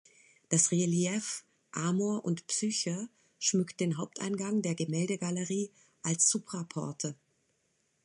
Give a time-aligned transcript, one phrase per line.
[0.49, 3.07] Das Relief „Amor und Psyche“
[3.37, 5.69] schmückt den Haupteingang der Gemäldegalerie
[6.01, 7.13] als Supraporte.